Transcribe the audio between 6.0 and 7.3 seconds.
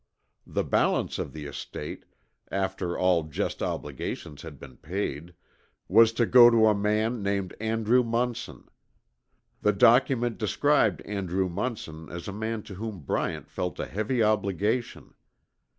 to go to a man